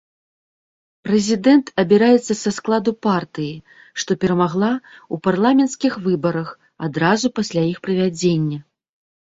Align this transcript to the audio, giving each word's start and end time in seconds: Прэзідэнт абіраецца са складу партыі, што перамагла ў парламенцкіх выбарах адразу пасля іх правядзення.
Прэзідэнт 1.07 1.67
абіраецца 1.83 2.33
са 2.43 2.49
складу 2.57 2.91
партыі, 3.07 3.53
што 4.03 4.11
перамагла 4.25 4.71
ў 4.71 5.15
парламенцкіх 5.29 5.93
выбарах 6.09 6.49
адразу 6.91 7.27
пасля 7.39 7.61
іх 7.71 7.77
правядзення. 7.89 8.57